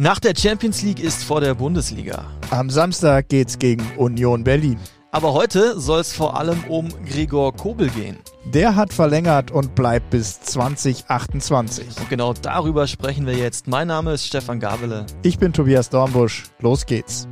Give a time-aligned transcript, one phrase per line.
[0.00, 2.24] Nach der Champions League ist vor der Bundesliga.
[2.50, 4.78] Am Samstag geht's gegen Union Berlin.
[5.10, 8.16] Aber heute soll es vor allem um Gregor Kobel gehen.
[8.44, 11.98] Der hat verlängert und bleibt bis 2028.
[11.98, 13.66] Und genau darüber sprechen wir jetzt.
[13.66, 15.04] Mein Name ist Stefan Gabele.
[15.24, 16.44] Ich bin Tobias Dornbusch.
[16.60, 17.26] Los geht's.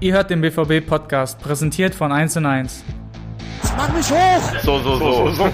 [0.00, 2.84] Ihr hört den BVB-Podcast, präsentiert von 1 und 1.
[3.76, 4.42] Mach mich hoch!
[4.62, 5.30] So, so, so.
[5.32, 5.52] so, 1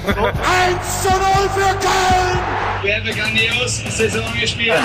[1.03, 1.19] zu 0
[1.55, 2.39] für Köln!
[2.83, 4.73] Wir haben eine grandiose Saison gespielt.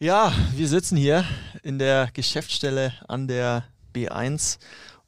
[0.00, 1.24] ja, wir sitzen hier
[1.62, 4.58] in der Geschäftsstelle an der B1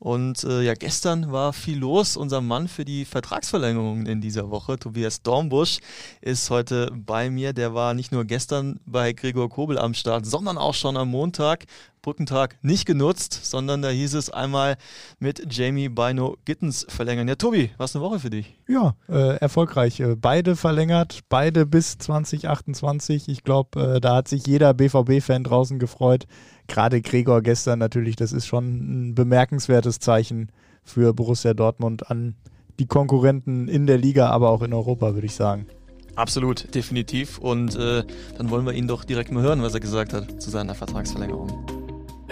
[0.02, 2.16] und äh, ja, gestern war viel los.
[2.16, 5.78] Unser Mann für die Vertragsverlängerung in dieser Woche, Tobias Dornbusch,
[6.20, 7.52] ist heute bei mir.
[7.52, 11.66] Der war nicht nur gestern bei Gregor Kobel am Start, sondern auch schon am Montag
[12.02, 14.76] Brückentag nicht genutzt, sondern da hieß es einmal
[15.20, 17.28] mit Jamie Bino Gittens verlängern.
[17.28, 18.58] Ja, Tobi, was eine Woche für dich?
[18.68, 20.00] Ja, äh, erfolgreich.
[20.00, 23.28] Äh, beide verlängert, beide bis 2028.
[23.28, 26.26] Ich glaube, äh, da hat sich jeder BVB-Fan draußen gefreut.
[26.66, 30.50] Gerade Gregor gestern natürlich, das ist schon ein bemerkenswertes Zeichen
[30.82, 32.34] für Borussia Dortmund an
[32.78, 35.66] die Konkurrenten in der Liga, aber auch in Europa, würde ich sagen.
[36.14, 37.38] Absolut, definitiv.
[37.38, 38.04] Und äh,
[38.36, 41.71] dann wollen wir ihn doch direkt mal hören, was er gesagt hat zu seiner Vertragsverlängerung.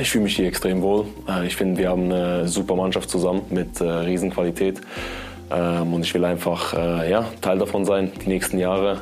[0.01, 1.05] Ich fühle mich hier extrem wohl.
[1.29, 4.81] Äh, ich finde, wir haben eine super Mannschaft zusammen mit äh, Riesenqualität.
[5.51, 9.01] Ähm, und ich will einfach äh, ja, Teil davon sein, die nächsten Jahre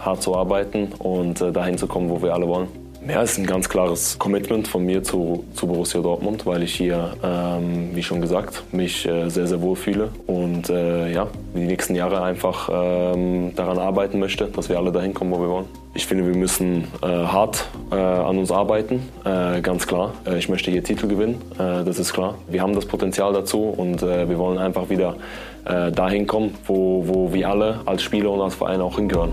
[0.00, 2.68] hart zu arbeiten und dahin zu kommen, wo wir alle wollen.
[3.08, 6.74] Ja, es ist ein ganz klares Commitment von mir zu, zu Borussia Dortmund, weil ich
[6.74, 11.60] hier, ähm, wie schon gesagt, mich äh, sehr, sehr wohl fühle und äh, ja, die
[11.60, 15.66] nächsten Jahre einfach ähm, daran arbeiten möchte, dass wir alle dahin kommen, wo wir wollen.
[15.98, 20.14] Ich finde, wir müssen äh, hart äh, an uns arbeiten, äh, ganz klar.
[20.24, 22.36] Äh, ich möchte hier Titel gewinnen, das ist klar.
[22.46, 25.16] Wir haben das Potenzial dazu und wir wollen einfach wieder
[25.64, 29.32] dahin kommen, wo, wo wir alle als Spieler und als Verein auch hingehören.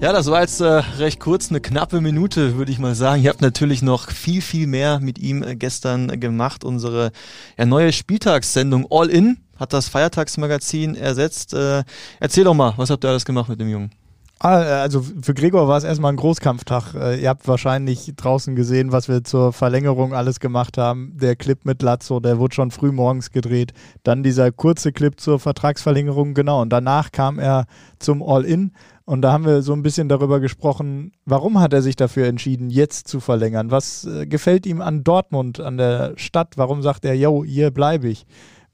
[0.00, 3.22] Ja, das war jetzt äh, recht kurz, eine knappe Minute, würde ich mal sagen.
[3.22, 6.64] Ihr habt natürlich noch viel, viel mehr mit ihm äh, gestern gemacht.
[6.64, 7.12] Unsere
[7.58, 11.52] ja, neue Spieltagssendung All In hat das Feiertagsmagazin ersetzt.
[11.52, 11.84] Äh,
[12.20, 13.90] erzähl doch mal, was habt ihr alles gemacht mit dem Jungen?
[14.38, 16.94] Ah, äh, also für Gregor war es erstmal ein Großkampftag.
[16.94, 21.16] Äh, ihr habt wahrscheinlich draußen gesehen, was wir zur Verlängerung alles gemacht haben.
[21.16, 23.72] Der Clip mit Lazzo, der wurde schon früh morgens gedreht.
[24.02, 26.60] Dann dieser kurze Clip zur Vertragsverlängerung, genau.
[26.60, 27.64] Und danach kam er
[27.98, 28.72] zum All-In.
[29.06, 32.68] Und da haben wir so ein bisschen darüber gesprochen, warum hat er sich dafür entschieden,
[32.68, 33.70] jetzt zu verlängern?
[33.70, 36.54] Was äh, gefällt ihm an Dortmund, an der Stadt?
[36.58, 38.26] Warum sagt er, yo, hier bleibe ich?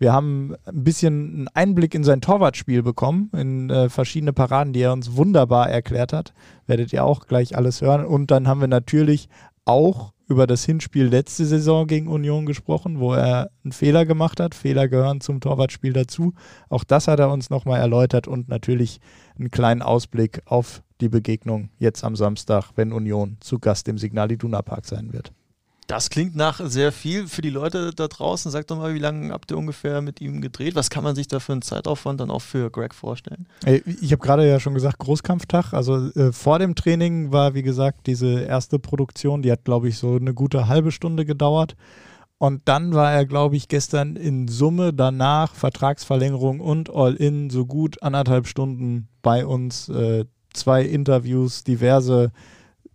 [0.03, 4.81] Wir haben ein bisschen einen Einblick in sein Torwartspiel bekommen, in äh, verschiedene Paraden, die
[4.81, 6.35] er uns wunderbar erklärt hat.
[6.67, 8.05] Werdet ihr auch gleich alles hören.
[8.05, 9.29] Und dann haben wir natürlich
[9.65, 14.57] auch über das Hinspiel letzte Saison gegen Union gesprochen, wo er einen Fehler gemacht hat.
[14.57, 16.35] Fehler gehören zum Torwartspiel dazu.
[16.69, 18.99] Auch das hat er uns nochmal erläutert und natürlich
[19.39, 24.33] einen kleinen Ausblick auf die Begegnung jetzt am Samstag, wenn Union zu Gast im Signal
[24.33, 25.33] Iduna Park sein wird.
[25.93, 28.51] Das klingt nach sehr viel für die Leute da draußen.
[28.51, 30.75] Sag doch mal, wie lange habt ihr ungefähr mit ihm gedreht?
[30.75, 33.47] Was kann man sich da für einen Zeitaufwand dann auch für Greg vorstellen?
[34.01, 35.75] Ich habe gerade ja schon gesagt, Großkampftag.
[35.75, 39.99] Also äh, vor dem Training war, wie gesagt, diese erste Produktion, die hat, glaube ich,
[39.99, 41.77] so eine gute halbe Stunde gedauert.
[42.39, 48.03] Und dann war er, glaube ich, gestern in Summe danach Vertragsverlängerung und All-In so gut
[48.03, 49.91] anderthalb Stunden bei uns.
[49.91, 52.33] Äh, zwei Interviews, diverse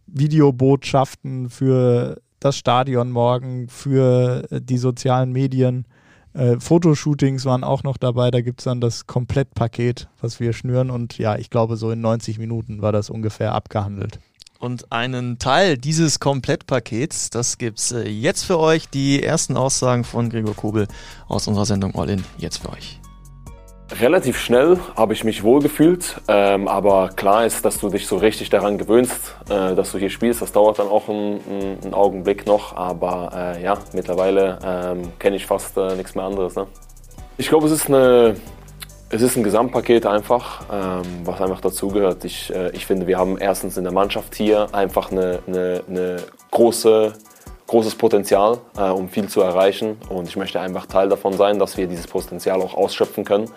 [0.08, 5.86] Videobotschaften für das Stadion morgen, für äh, die sozialen Medien.
[6.34, 8.32] Äh, Fotoshootings waren auch noch dabei.
[8.32, 10.92] Da gibt es dann das Komplettpaket, was wir schnüren.
[10.92, 14.20] Und ja, ich glaube, so in 90 Minuten war das ungefähr abgehandelt.
[14.60, 18.90] Und einen Teil dieses Komplettpakets, das gibt's äh, jetzt für euch.
[18.90, 20.88] Die ersten Aussagen von Gregor Kobel
[21.28, 23.00] aus unserer Sendung All In jetzt für euch.
[23.90, 28.50] Relativ schnell habe ich mich wohlgefühlt, ähm, aber klar ist, dass du dich so richtig
[28.50, 30.42] daran gewöhnst, äh, dass du hier spielst.
[30.42, 31.40] Das dauert dann auch einen,
[31.84, 36.56] einen Augenblick noch, aber äh, ja, mittlerweile ähm, kenne ich fast äh, nichts mehr anderes.
[36.56, 36.68] Ne?
[37.38, 38.36] Ich glaube, es ist eine
[39.10, 42.26] es ist ein Gesamtpaket einfach, ähm, was einfach dazugehört.
[42.26, 46.18] Ich, äh, ich finde, wir haben erstens in der Mannschaft hier einfach eine, eine, eine
[46.52, 47.14] große,
[47.68, 49.98] großes Potenzial, äh, um viel zu erreichen.
[50.10, 53.50] Und ich möchte einfach Teil davon sein, dass wir dieses Potenzial auch ausschöpfen können.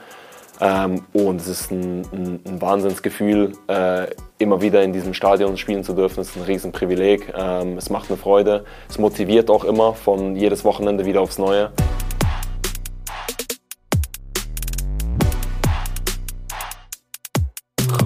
[0.60, 4.08] Ähm, und es ist ein, ein, ein Wahnsinnsgefühl, äh,
[4.38, 6.20] immer wieder in diesem Stadion spielen zu dürfen.
[6.20, 7.32] Es ist ein Riesenprivileg.
[7.34, 8.64] Ähm, es macht eine Freude.
[8.88, 11.70] Es motiviert auch immer von jedes Wochenende wieder aufs Neue.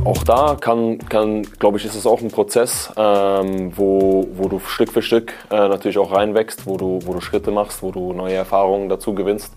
[0.04, 4.58] Auch da kann, kann glaube ich, ist es auch ein Prozess, ähm, wo, wo du
[4.58, 8.12] Stück für Stück äh, natürlich auch reinwächst, wo du, wo du Schritte machst, wo du
[8.12, 9.54] neue Erfahrungen dazu gewinnst.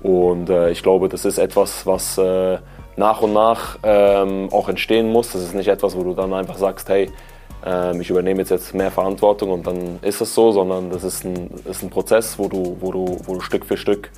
[0.00, 2.58] Und äh, ich glaube, das ist etwas, was äh,
[2.94, 5.32] nach und nach ähm, auch entstehen muss.
[5.32, 7.10] Das ist nicht etwas, wo du dann einfach sagst, hey,
[7.66, 11.24] ähm, ich übernehme jetzt, jetzt mehr Verantwortung und dann ist es so, sondern das ist
[11.24, 14.10] ein, ist ein Prozess, wo du, wo, du, wo du Stück für Stück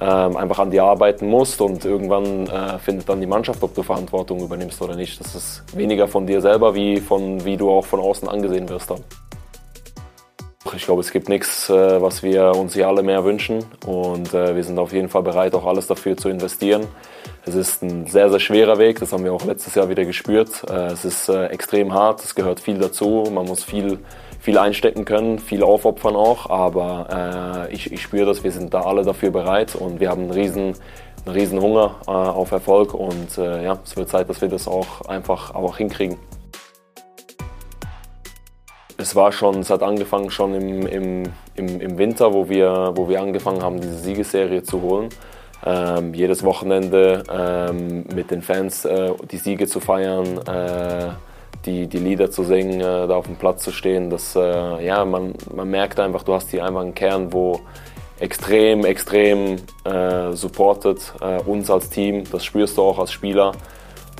[0.00, 3.82] ähm, einfach an dir arbeiten musst und irgendwann äh, findet dann die Mannschaft, ob du
[3.82, 5.20] Verantwortung übernimmst oder nicht.
[5.20, 8.90] Das ist weniger von dir selber, wie, von, wie du auch von außen angesehen wirst
[8.90, 9.04] dann.
[10.74, 14.56] Ich glaube, es gibt nichts, äh, was wir uns hier alle mehr wünschen und äh,
[14.56, 16.86] wir sind auf jeden Fall bereit, auch alles dafür zu investieren.
[17.46, 20.64] Es ist ein sehr, sehr schwerer Weg, das haben wir auch letztes Jahr wieder gespürt.
[20.68, 24.00] Äh, es ist extrem hart, es gehört viel dazu, man muss viel,
[24.44, 29.02] viel einstecken können, viel aufopfern auch, aber ich, ich spüre das, wir sind da alle
[29.02, 30.74] dafür bereit und wir haben einen riesen,
[31.24, 35.54] einen riesen Hunger auf Erfolg und ja, es wird Zeit, dass wir das auch einfach
[35.54, 36.18] auch hinkriegen
[38.96, 41.22] es war schon, es hat angefangen schon im, im,
[41.54, 45.08] im, im, Winter, wo wir, wo wir angefangen haben, diese Siegesserie zu holen.
[45.66, 51.10] Ähm, jedes Wochenende ähm, mit den Fans äh, die Siege zu feiern, äh,
[51.66, 54.10] die, die Lieder zu singen, äh, da auf dem Platz zu stehen.
[54.10, 57.60] Das, äh, ja, man, man merkt einfach, du hast hier einfach einen Kern, wo
[58.20, 62.24] extrem, extrem äh, supportet äh, uns als Team.
[62.30, 63.52] Das spürst du auch als Spieler.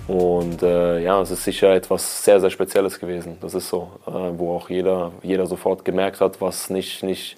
[0.06, 3.38] Und äh, ja, es ist sicher etwas sehr, sehr Spezielles gewesen.
[3.40, 7.36] Das ist so, äh, wo auch jeder, jeder sofort gemerkt hat, was nicht, nicht,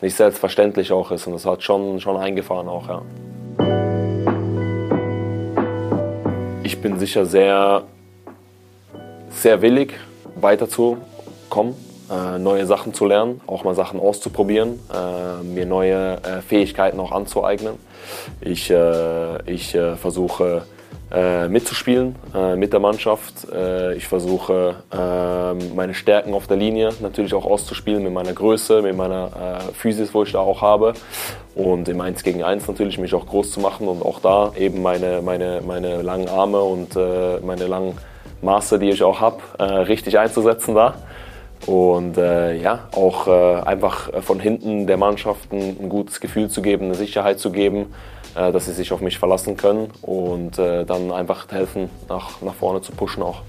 [0.00, 1.26] nicht selbstverständlich auch ist.
[1.26, 3.02] Und das hat schon, schon eingefahren auch, ja.
[6.62, 7.84] Ich bin sicher sehr,
[9.34, 9.94] sehr willig,
[10.36, 11.74] weiterzukommen,
[12.10, 17.12] äh, neue Sachen zu lernen, auch mal Sachen auszuprobieren, äh, mir neue äh, Fähigkeiten auch
[17.12, 17.74] anzueignen.
[18.40, 20.64] Ich, äh, ich versuche
[21.12, 23.46] äh, mitzuspielen äh, mit der Mannschaft.
[23.52, 24.76] Äh, ich versuche
[25.74, 30.14] meine Stärken auf der Linie natürlich auch auszuspielen mit meiner Größe, mit meiner äh, Physis,
[30.14, 30.94] wo ich da auch habe.
[31.54, 34.80] Und im 1 gegen 1 natürlich mich auch groß zu machen und auch da eben
[34.82, 37.98] meine, meine, meine langen Arme und äh, meine langen
[38.42, 40.94] Maße, die ich auch habe, äh, richtig einzusetzen da.
[41.66, 46.86] Und äh, ja, auch äh, einfach von hinten der Mannschaft ein, gutes Gefühl zu geben,
[46.86, 47.94] eine Sicherheit zu geben,
[48.34, 52.54] äh, dass sie sich auf mich verlassen können und äh, dann einfach helfen, nach, nach
[52.54, 53.42] vorne zu pushen auch.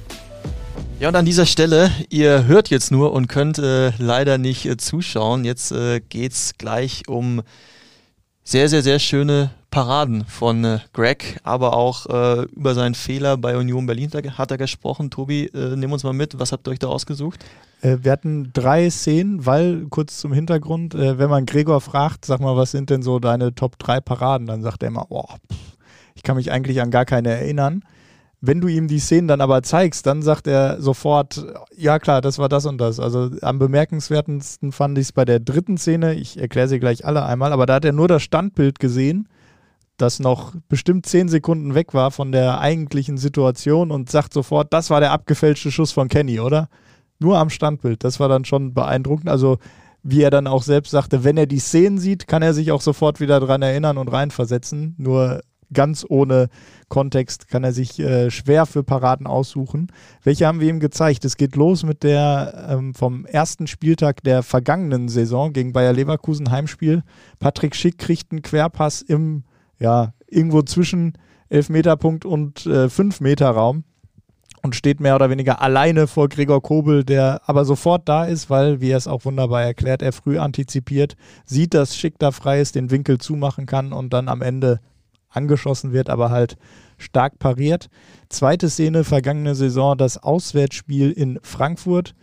[1.00, 4.78] Ja, und an dieser Stelle, ihr hört jetzt nur und könnt äh, leider nicht äh,
[4.78, 5.44] zuschauen.
[5.44, 7.42] Jetzt äh, geht es gleich um
[8.44, 13.58] sehr, sehr, sehr schöne Paraden von äh, Greg, aber auch äh, über seinen Fehler bei
[13.58, 15.10] Union Berlin hat er gesprochen.
[15.10, 17.44] Tobi, äh, nimm uns mal mit, was habt ihr euch da ausgesucht?
[17.82, 22.40] Äh, wir hatten drei Szenen, weil, kurz zum Hintergrund, äh, wenn man Gregor fragt, sag
[22.40, 25.58] mal, was sind denn so deine Top 3 Paraden, dann sagt er immer, oh, pff,
[26.14, 27.84] ich kann mich eigentlich an gar keine erinnern.
[28.42, 31.44] Wenn du ihm die Szenen dann aber zeigst, dann sagt er sofort,
[31.76, 33.00] ja klar, das war das und das.
[33.00, 37.26] Also am bemerkenswertesten fand ich es bei der dritten Szene, ich erkläre sie gleich alle
[37.26, 39.28] einmal, aber da hat er nur das Standbild gesehen
[39.98, 44.90] das noch bestimmt zehn Sekunden weg war von der eigentlichen Situation und sagt sofort, das
[44.90, 46.70] war der abgefälschte Schuss von Kenny, oder?
[47.20, 48.04] Nur am Standbild.
[48.04, 49.30] Das war dann schon beeindruckend.
[49.30, 49.58] Also,
[50.02, 52.82] wie er dann auch selbst sagte, wenn er die Szenen sieht, kann er sich auch
[52.82, 54.96] sofort wieder daran erinnern und reinversetzen.
[54.98, 55.42] Nur
[55.72, 56.50] ganz ohne
[56.90, 59.88] Kontext kann er sich äh, schwer für Paraden aussuchen.
[60.24, 61.26] Welche haben wir ihm gezeigt?
[61.26, 66.52] Es geht los mit der ähm, vom ersten Spieltag der vergangenen Saison gegen Bayer Leverkusen
[66.52, 67.04] Heimspiel.
[67.40, 69.44] Patrick Schick kriegt einen Querpass im
[69.84, 71.14] ja, irgendwo zwischen
[71.50, 72.88] Elfmeterpunkt und äh,
[73.20, 73.84] meter raum
[74.64, 78.80] und steht mehr oder weniger alleine vor Gregor Kobel, der aber sofort da ist, weil,
[78.80, 82.76] wie er es auch wunderbar erklärt, er früh antizipiert, sieht, dass Schick da frei ist,
[82.76, 84.80] den Winkel zumachen kann und dann am Ende
[85.30, 86.56] angeschossen wird, aber halt
[86.98, 87.90] stark pariert.
[88.30, 92.16] Zweite Szene, vergangene Saison, das Auswärtsspiel in Frankfurt.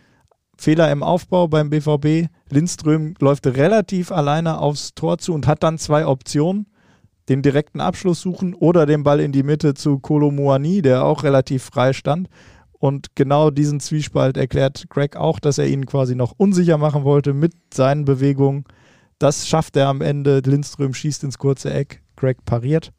[0.56, 2.30] Fehler im Aufbau beim BVB.
[2.48, 6.69] Lindström läuft relativ alleine aufs Tor zu und hat dann zwei Optionen
[7.30, 11.22] den direkten Abschluss suchen oder den Ball in die Mitte zu Kolo Muani, der auch
[11.22, 12.28] relativ frei stand.
[12.72, 17.32] Und genau diesen Zwiespalt erklärt Greg auch, dass er ihn quasi noch unsicher machen wollte
[17.32, 18.64] mit seinen Bewegungen.
[19.20, 20.40] Das schafft er am Ende.
[20.44, 22.02] Lindström schießt ins kurze Eck.
[22.16, 22.92] Greg pariert.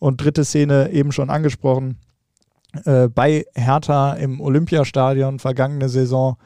[0.00, 1.98] Und dritte Szene eben schon angesprochen.
[2.84, 6.36] Äh, bei Hertha im Olympiastadion vergangene Saison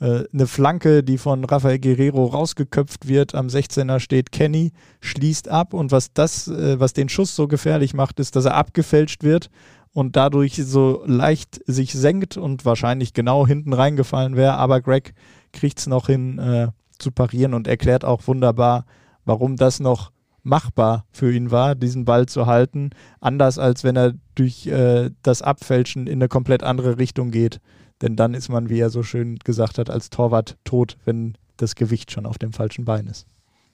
[0.00, 3.34] eine Flanke, die von Rafael Guerrero rausgeköpft wird.
[3.34, 7.94] Am 16er steht Kenny, schließt ab und was das, äh, was den Schuss so gefährlich
[7.94, 9.50] macht, ist, dass er abgefälscht wird
[9.92, 14.54] und dadurch so leicht sich senkt und wahrscheinlich genau hinten reingefallen wäre.
[14.54, 15.14] Aber Greg
[15.52, 18.84] kriegt es noch hin äh, zu parieren und erklärt auch wunderbar,
[19.24, 20.10] warum das noch
[20.42, 25.40] machbar für ihn war, diesen Ball zu halten, anders als wenn er durch äh, das
[25.42, 27.60] Abfälschen in eine komplett andere Richtung geht.
[28.02, 31.74] Denn dann ist man, wie er so schön gesagt hat, als Torwart tot, wenn das
[31.74, 33.26] Gewicht schon auf dem falschen Bein ist.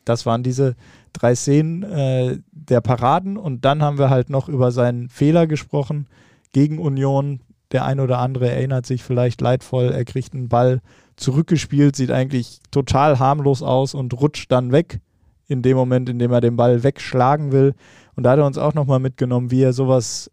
[0.04, 0.76] das waren diese
[1.12, 6.06] drei Szenen äh, der Paraden und dann haben wir halt noch über seinen Fehler gesprochen
[6.52, 7.40] gegen Union.
[7.72, 10.80] Der ein oder andere erinnert sich vielleicht leidvoll, er kriegt einen Ball
[11.16, 15.00] zurückgespielt, sieht eigentlich total harmlos aus und rutscht dann weg
[15.46, 17.74] in dem Moment, in dem er den Ball wegschlagen will.
[18.16, 20.30] Und da hat er uns auch nochmal mitgenommen, wie er sowas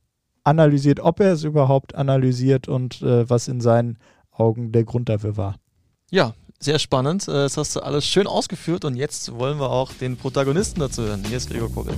[0.47, 3.97] analysiert, ob er es überhaupt analysiert und äh, was in seinen
[4.31, 5.55] Augen der Grund dafür war.
[6.09, 7.27] Ja, sehr spannend.
[7.27, 11.03] Äh, das hast du alles schön ausgeführt und jetzt wollen wir auch den Protagonisten dazu
[11.03, 11.23] hören.
[11.27, 11.95] Hier ist Gregor Kogel.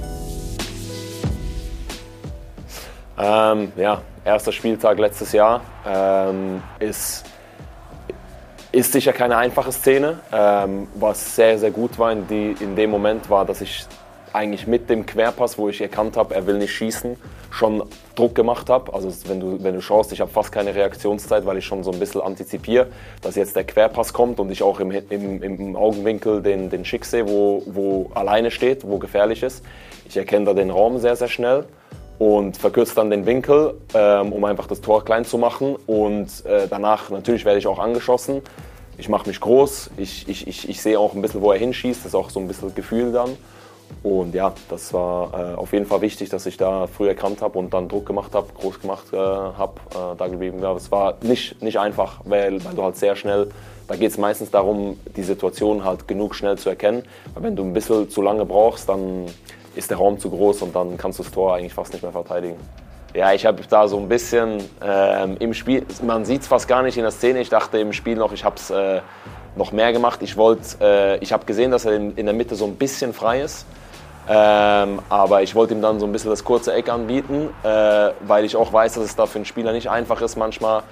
[3.20, 7.26] Ähm, ja, erster Spieltag letztes Jahr ähm, ist,
[8.72, 10.20] ist sicher keine einfache Szene.
[10.32, 13.86] Ähm, was sehr, sehr gut war in, die, in dem Moment war, dass ich
[14.34, 17.16] eigentlich mit dem Querpass, wo ich erkannt habe, er will nicht schießen,
[17.52, 17.84] schon
[18.16, 18.94] Druck gemacht habe.
[18.94, 21.92] Also wenn du, wenn du schaust, ich habe fast keine Reaktionszeit, weil ich schon so
[21.92, 22.88] ein bisschen antizipiere,
[23.22, 27.06] dass jetzt der Querpass kommt und ich auch im, im, im Augenwinkel den, den Schick
[27.06, 29.64] sehe, wo, wo alleine steht, wo gefährlich ist.
[30.08, 31.66] Ich erkenne da den Raum sehr, sehr schnell
[32.20, 35.76] und verkürze dann den Winkel, ähm, um einfach das Tor klein zu machen.
[35.88, 38.42] Und äh, danach natürlich werde ich auch angeschossen.
[38.98, 42.02] Ich mache mich groß, ich, ich, ich, ich sehe auch ein bisschen, wo er hinschießt,
[42.02, 43.38] das ist auch so ein bisschen Gefühl dann.
[44.02, 47.60] Und ja, das war äh, auf jeden Fall wichtig, dass ich da früh erkannt habe
[47.60, 50.60] und dann Druck gemacht habe, groß gemacht äh, habe, äh, da geblieben.
[50.62, 53.50] Ja, es war nicht, nicht einfach, weil, weil du halt sehr schnell,
[53.88, 57.04] da geht es meistens darum, die Situation halt genug schnell zu erkennen.
[57.34, 59.26] Weil wenn du ein bisschen zu lange brauchst, dann
[59.76, 62.12] ist der Raum zu groß und dann kannst du das Tor eigentlich fast nicht mehr
[62.12, 62.58] verteidigen.
[63.16, 66.84] Ja, ich habe da so ein bisschen ähm, im Spiel, man sieht es fast gar
[66.84, 69.02] nicht in der Szene, ich dachte im Spiel noch, ich habe es äh,
[69.60, 70.22] noch mehr gemacht.
[70.24, 70.36] Ich,
[70.82, 73.68] äh, ich habe gesehen, dass er in, in der Mitte so ein bisschen frei ist.
[74.28, 78.46] Ähm, aber ich wollte ihm dann so ein bisschen das kurze Eck anbieten, äh, weil
[78.46, 80.84] ich auch weiß, dass es da für einen Spieler nicht einfach ist, manchmal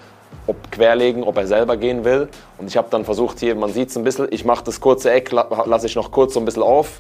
[0.46, 2.28] ob querlegen, ob er selber gehen will.
[2.58, 5.12] Und ich habe dann versucht, hier, man sieht es ein bisschen, ich mache das kurze
[5.12, 7.00] Eck, lasse ich noch kurz so ein bisschen auf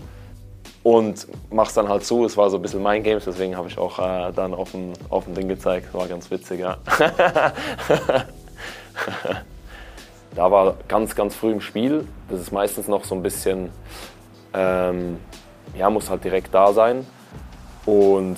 [0.83, 2.23] und mache es dann halt zu.
[2.23, 5.33] Es war so ein bisschen mein Game, deswegen habe ich auch äh, dann auf dem
[5.33, 5.93] Ding gezeigt.
[5.93, 6.77] War ganz witzig, ja.
[10.37, 12.07] da war ganz, ganz früh im Spiel.
[12.29, 13.71] Das ist meistens noch so ein bisschen.
[14.53, 15.17] Ähm,
[15.75, 17.07] ja, muss halt direkt da sein.
[17.87, 18.37] Und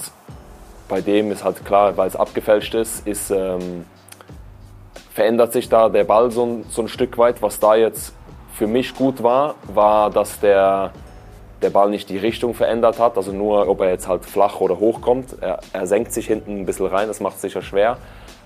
[0.88, 3.86] bei dem ist halt klar, weil es abgefälscht ist, ist ähm,
[5.14, 7.42] verändert sich da der Ball so, so ein Stück weit.
[7.42, 8.14] Was da jetzt
[8.54, 10.94] für mich gut war, war, dass der,
[11.62, 14.80] der Ball nicht die Richtung verändert hat, also nur, ob er jetzt halt flach oder
[14.80, 15.36] hoch kommt.
[15.42, 17.98] Er, er senkt sich hinten ein bisschen rein, das macht es sicher schwer.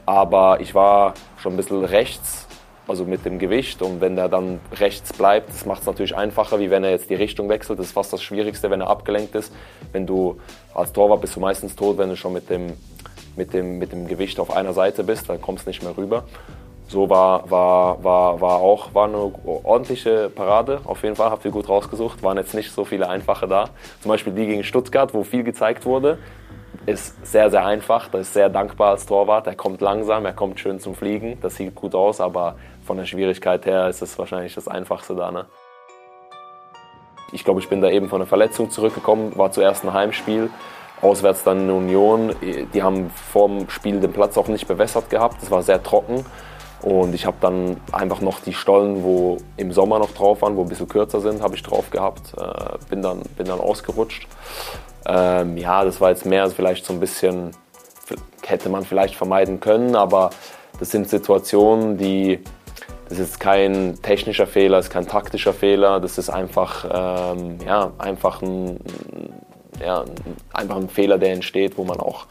[0.07, 2.47] Aber ich war schon ein bisschen rechts
[2.87, 3.81] also mit dem Gewicht.
[3.81, 7.09] Und wenn der dann rechts bleibt, das macht es natürlich einfacher, wie wenn er jetzt
[7.09, 7.79] die Richtung wechselt.
[7.79, 9.53] Das ist fast das Schwierigste, wenn er abgelenkt ist.
[9.91, 10.39] Wenn du
[10.73, 12.73] als Torwart bist du meistens tot, wenn du schon mit dem,
[13.35, 16.25] mit dem, mit dem Gewicht auf einer Seite bist, dann kommst du nicht mehr rüber.
[16.87, 20.81] So war, war, war, war auch war eine ordentliche Parade.
[20.83, 22.21] Auf jeden Fall habt ihr gut rausgesucht.
[22.21, 23.69] Waren jetzt nicht so viele einfache da.
[24.01, 26.19] Zum Beispiel die gegen Stuttgart, wo viel gezeigt wurde
[26.85, 28.09] ist sehr, sehr einfach.
[28.09, 29.47] Das ist sehr dankbar als Torwart.
[29.47, 31.37] Er kommt langsam, er kommt schön zum Fliegen.
[31.41, 35.31] Das sieht gut aus, aber von der Schwierigkeit her ist es wahrscheinlich das Einfachste da.
[35.31, 35.45] Ne?
[37.31, 40.49] Ich glaube, ich bin da eben von der Verletzung zurückgekommen, war zuerst ein Heimspiel,
[41.01, 42.35] auswärts dann in Union.
[42.73, 46.25] Die haben vor dem Spiel den Platz auch nicht bewässert gehabt, es war sehr trocken.
[46.83, 50.63] Und ich habe dann einfach noch die Stollen, wo im Sommer noch drauf waren, wo
[50.63, 52.33] ein bisschen kürzer sind, habe ich drauf gehabt.
[52.37, 54.27] Äh, bin, dann, bin dann ausgerutscht.
[55.05, 57.51] Ähm, ja, das war jetzt mehr vielleicht so ein bisschen,
[58.45, 60.31] hätte man vielleicht vermeiden können, aber
[60.79, 62.43] das sind Situationen, die
[63.09, 67.91] das ist kein technischer Fehler, das ist kein taktischer Fehler, das ist einfach, ähm, ja,
[67.97, 68.79] einfach, ein,
[69.83, 70.03] ja,
[70.53, 72.25] einfach ein Fehler, der entsteht, wo man auch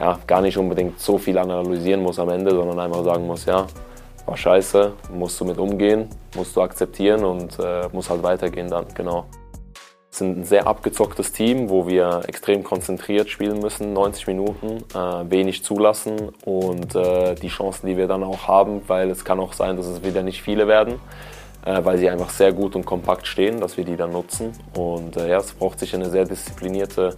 [0.00, 3.66] ja, gar nicht unbedingt so viel analysieren muss am Ende, sondern einfach sagen muss, ja,
[4.26, 8.86] war scheiße, musst du mit umgehen, musst du akzeptieren und äh, muss halt weitergehen dann,
[8.94, 9.26] genau.
[10.14, 15.64] Sind ein sehr abgezocktes Team, wo wir extrem konzentriert spielen müssen, 90 Minuten, äh, wenig
[15.64, 19.78] zulassen und äh, die Chancen, die wir dann auch haben, weil es kann auch sein,
[19.78, 21.00] dass es wieder nicht viele werden,
[21.64, 24.52] äh, weil sie einfach sehr gut und kompakt stehen, dass wir die dann nutzen.
[24.76, 27.16] Und äh, ja, es braucht sich eine sehr disziplinierte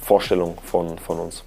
[0.00, 1.44] Vorstellung von, von uns.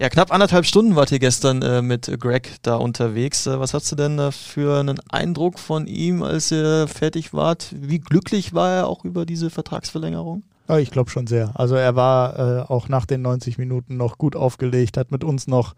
[0.00, 3.46] Ja, knapp anderthalb Stunden wart ihr gestern äh, mit Greg da unterwegs.
[3.46, 7.74] Äh, was hast du denn äh, für einen Eindruck von ihm, als ihr fertig wart?
[7.76, 10.42] Wie glücklich war er auch über diese Vertragsverlängerung?
[10.78, 11.52] Ich glaube schon sehr.
[11.54, 15.46] Also er war äh, auch nach den 90 Minuten noch gut aufgelegt, hat mit uns
[15.46, 15.74] noch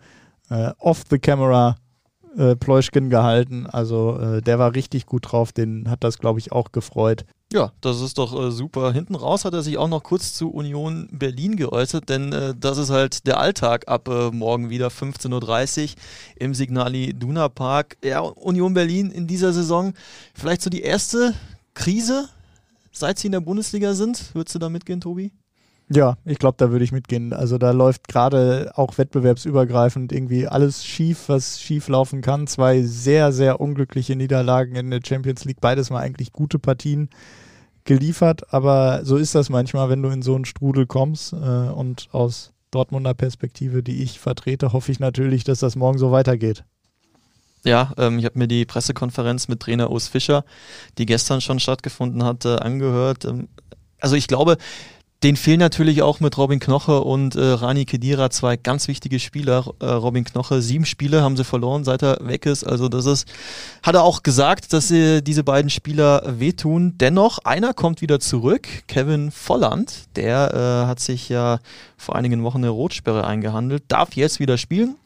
[0.51, 1.75] äh, off the camera
[2.37, 3.67] äh, Pläuschken gehalten.
[3.67, 7.25] Also äh, der war richtig gut drauf, den hat das, glaube ich, auch gefreut.
[7.53, 8.93] Ja, das ist doch äh, super.
[8.93, 12.79] Hinten raus hat er sich auch noch kurz zu Union Berlin geäußert, denn äh, das
[12.79, 15.89] ist halt der Alltag ab äh, morgen wieder 15.30 Uhr
[16.37, 17.99] im Signali Duna Park.
[18.03, 19.93] Ja, Union Berlin in dieser Saison
[20.35, 21.35] vielleicht so die erste
[21.75, 22.29] Krise
[22.93, 24.35] seit sie in der Bundesliga sind.
[24.35, 25.33] Würdest du da mitgehen, Tobi?
[25.95, 27.33] Ja, ich glaube, da würde ich mitgehen.
[27.35, 32.47] Also da läuft gerade auch wettbewerbsübergreifend irgendwie alles schief, was schief laufen kann.
[32.47, 37.11] Zwei sehr, sehr unglückliche Niederlagen in der Champions League, beides mal eigentlich gute Partien
[37.85, 42.09] geliefert, aber so ist das manchmal, wenn du in so einen Strudel kommst äh, und
[42.13, 46.65] aus Dortmunder Perspektive, die ich vertrete, hoffe ich natürlich, dass das morgen so weitergeht.
[47.65, 50.45] Ja, ähm, ich habe mir die Pressekonferenz mit Trainer Urs Fischer,
[50.99, 53.25] die gestern schon stattgefunden hatte, angehört.
[53.25, 53.49] Ähm,
[54.01, 54.57] also ich glaube,
[55.23, 59.73] den fehlen natürlich auch mit Robin Knoche und äh, Rani Kedira zwei ganz wichtige Spieler.
[59.79, 62.65] Äh, Robin Knoche, sieben Spiele haben sie verloren, seit er weg ist.
[62.65, 63.29] Also das ist,
[63.85, 66.99] hat er auch gesagt, dass sie diese beiden Spieler wehtun.
[66.99, 70.09] Dennoch, einer kommt wieder zurück, Kevin Volland.
[70.17, 70.53] Der
[70.85, 71.61] äh, hat sich ja
[71.97, 74.97] vor einigen Wochen eine Rotsperre eingehandelt, darf jetzt wieder spielen.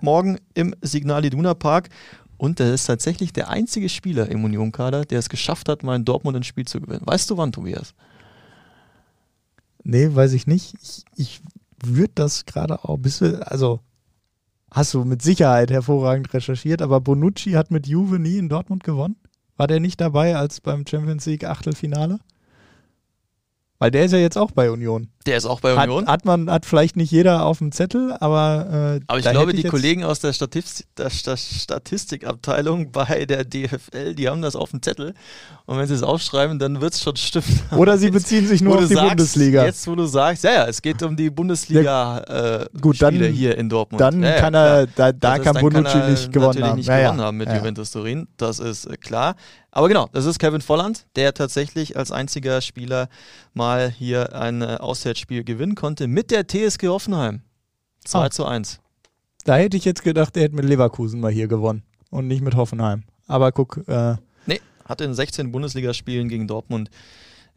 [0.00, 1.88] Morgen im Signal Iduna Park.
[2.36, 6.04] Und er ist tatsächlich der einzige Spieler im Union-Kader, der es geschafft hat, mal in
[6.04, 7.02] Dortmund ein Spiel zu gewinnen.
[7.04, 7.94] Weißt du wann, Tobias?
[9.84, 10.74] Nee, weiß ich nicht.
[10.82, 11.40] Ich, ich
[11.84, 13.80] würde das gerade auch ein bisschen, also
[14.70, 19.16] hast du mit Sicherheit hervorragend recherchiert, aber Bonucci hat mit Juve nie in Dortmund gewonnen?
[19.56, 22.20] War der nicht dabei als beim Champions League Achtelfinale?
[23.82, 25.08] Weil der ist ja jetzt auch bei Union.
[25.26, 26.02] Der ist auch bei Union.
[26.02, 29.00] Hat, hat man, hat vielleicht nicht jeder auf dem Zettel, aber.
[29.00, 34.14] Äh, aber ich glaube, ich die Kollegen aus der, Statistik, der Statistikabteilung bei der DFL,
[34.14, 35.14] die haben das auf dem Zettel.
[35.66, 37.60] Und wenn sie es aufschreiben, dann wird es schon stimmen.
[37.76, 39.64] Oder sie beziehen sich nur auf die sagst, Bundesliga.
[39.64, 43.58] Jetzt, wo du sagst, ja, ja, es geht um die Bundesliga äh, Gut, dann, hier
[43.58, 44.00] in Dortmund.
[44.00, 46.76] Dann ja, kann er, da, da kann Bonucci nicht gewonnen haben.
[46.76, 49.34] nicht gewonnen haben mit Juventus Turin, das ist äh, klar.
[49.74, 53.08] Aber genau, das ist Kevin Volland, der tatsächlich als einziger Spieler
[53.54, 57.40] mal hier ein äh, Auswärtsspiel gewinnen konnte mit der TSG Hoffenheim.
[58.04, 58.30] 2 ah.
[58.30, 58.80] zu 1.
[59.44, 62.54] Da hätte ich jetzt gedacht, er hätte mit Leverkusen mal hier gewonnen und nicht mit
[62.54, 63.04] Hoffenheim.
[63.26, 63.82] Aber guck.
[63.88, 66.90] Äh nee, hat in 16 Bundesligaspielen gegen Dortmund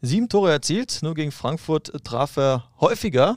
[0.00, 1.00] sieben Tore erzielt.
[1.02, 3.36] Nur gegen Frankfurt traf er häufiger.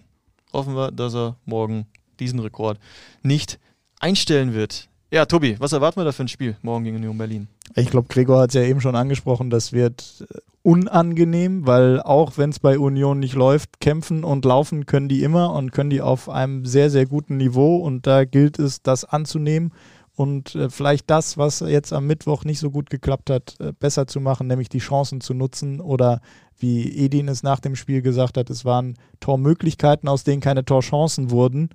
[0.53, 1.85] Hoffen wir, dass er morgen
[2.19, 2.79] diesen Rekord
[3.23, 3.59] nicht
[3.99, 4.88] einstellen wird.
[5.11, 7.47] Ja, Tobi, was erwarten wir da für ein Spiel morgen gegen Union Berlin?
[7.75, 12.37] Ich glaube, Gregor hat es ja eben schon angesprochen, das wird äh, unangenehm, weil auch
[12.37, 16.01] wenn es bei Union nicht läuft, kämpfen und laufen können die immer und können die
[16.01, 19.71] auf einem sehr, sehr guten Niveau und da gilt es, das anzunehmen
[20.15, 24.05] und äh, vielleicht das, was jetzt am Mittwoch nicht so gut geklappt hat, äh, besser
[24.05, 26.21] zu machen, nämlich die Chancen zu nutzen oder
[26.59, 31.31] wie Edin es nach dem Spiel gesagt hat, es waren Tormöglichkeiten, aus denen keine Torchancen
[31.31, 31.69] wurden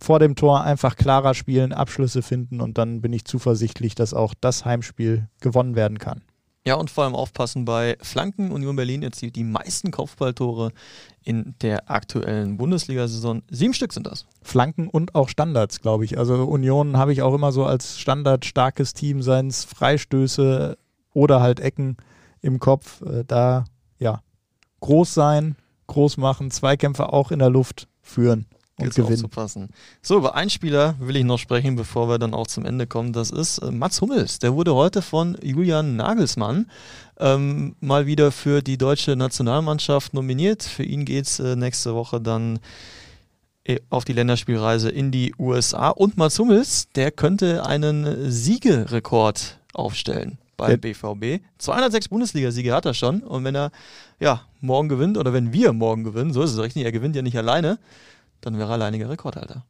[0.00, 4.34] vor dem Tor einfach klarer spielen, Abschlüsse finden und dann bin ich zuversichtlich, dass auch
[4.40, 6.22] das Heimspiel gewonnen werden kann.
[6.66, 8.50] Ja, und vor allem aufpassen bei Flanken.
[8.50, 10.72] Union Berlin erzielt die meisten Kopfballtore
[11.22, 13.42] in der aktuellen Bundesliga-Saison.
[13.50, 14.24] Sieben Stück sind das.
[14.40, 16.16] Flanken und auch Standards, glaube ich.
[16.16, 20.78] Also Union habe ich auch immer so als standardstarkes Team, seien es Freistöße
[21.12, 21.98] oder halt Ecken
[22.40, 23.02] im Kopf.
[23.02, 23.66] Äh, da,
[23.98, 24.22] ja,
[24.80, 28.46] groß sein, groß machen, Zweikämpfe auch in der Luft führen
[28.78, 29.14] und gewinnen.
[29.14, 29.68] Aufzupassen.
[30.02, 33.12] So, über einen Spieler will ich noch sprechen, bevor wir dann auch zum Ende kommen.
[33.12, 34.38] Das ist äh, Mats Hummels.
[34.40, 36.66] Der wurde heute von Julian Nagelsmann
[37.18, 40.62] ähm, mal wieder für die deutsche Nationalmannschaft nominiert.
[40.62, 42.58] Für ihn geht es äh, nächste Woche dann
[43.64, 45.90] äh, auf die Länderspielreise in die USA.
[45.90, 51.42] Und Mats Hummels, der könnte einen Siegerekord aufstellen beim BVB.
[51.58, 53.20] 206 Bundesliga-Siege hat er schon.
[53.20, 53.70] Und wenn er
[54.20, 57.22] ja morgen gewinnt oder wenn wir morgen gewinnen, so ist es richtig, er gewinnt ja
[57.22, 57.78] nicht alleine,
[58.46, 59.64] dann wäre er alleiniger Rekordhalter.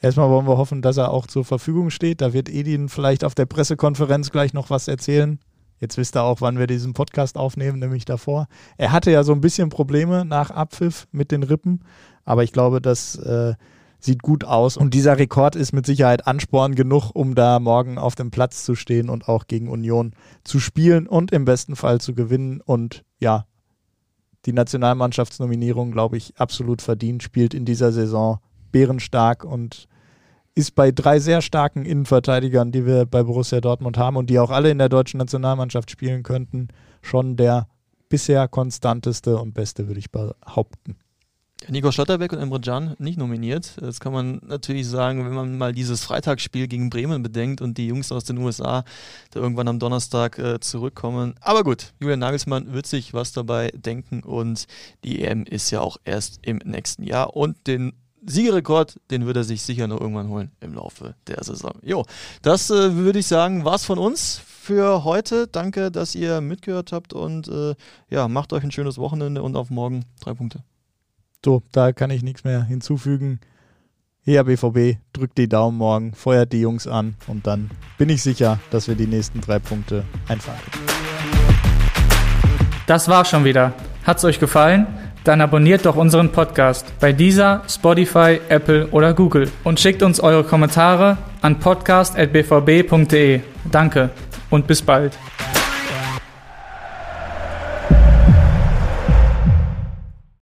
[0.00, 2.20] Erstmal wollen wir hoffen, dass er auch zur Verfügung steht.
[2.20, 5.38] Da wird Edin vielleicht auf der Pressekonferenz gleich noch was erzählen.
[5.78, 8.46] Jetzt wisst ihr auch, wann wir diesen Podcast aufnehmen, nämlich davor.
[8.78, 11.84] Er hatte ja so ein bisschen Probleme nach Abpfiff mit den Rippen,
[12.24, 13.54] aber ich glaube, das äh,
[13.98, 14.76] sieht gut aus.
[14.76, 18.74] Und dieser Rekord ist mit Sicherheit Ansporn genug, um da morgen auf dem Platz zu
[18.74, 20.12] stehen und auch gegen Union
[20.44, 22.62] zu spielen und im besten Fall zu gewinnen.
[22.62, 23.46] Und ja,
[24.46, 28.38] die Nationalmannschaftsnominierung, glaube ich, absolut verdient, spielt in dieser Saison
[28.72, 29.88] bärenstark und
[30.54, 34.50] ist bei drei sehr starken Innenverteidigern, die wir bei Borussia Dortmund haben und die auch
[34.50, 36.68] alle in der deutschen Nationalmannschaft spielen könnten,
[37.02, 37.68] schon der
[38.08, 40.96] bisher konstanteste und beste, würde ich behaupten.
[41.68, 43.72] Nico Schlotterbeck und Emre Can nicht nominiert.
[43.80, 47.88] Das kann man natürlich sagen, wenn man mal dieses Freitagsspiel gegen Bremen bedenkt und die
[47.88, 48.84] Jungs aus den USA
[49.30, 51.34] da irgendwann am Donnerstag äh, zurückkommen.
[51.40, 54.66] Aber gut, Julian Nagelsmann wird sich was dabei denken und
[55.02, 57.92] die EM ist ja auch erst im nächsten Jahr und den
[58.24, 61.72] Siegerekord, den wird er sich sicher noch irgendwann holen im Laufe der Saison.
[61.82, 62.04] Jo,
[62.42, 65.46] das äh, würde ich sagen, war's von uns für heute.
[65.46, 67.74] Danke, dass ihr mitgehört habt und äh,
[68.10, 70.62] ja, macht euch ein schönes Wochenende und auf morgen drei Punkte.
[71.44, 73.40] So, da kann ich nichts mehr hinzufügen.
[74.22, 78.58] Hier BVB, drückt die Daumen morgen, feuert die Jungs an und dann bin ich sicher,
[78.70, 80.58] dass wir die nächsten drei Punkte einfahren.
[82.86, 83.72] Das war schon wieder.
[84.04, 84.86] Hat's euch gefallen?
[85.22, 90.44] Dann abonniert doch unseren Podcast bei dieser, Spotify, Apple oder Google und schickt uns eure
[90.44, 93.40] Kommentare an podcast.bvb.de.
[93.70, 94.10] Danke
[94.50, 95.18] und bis bald.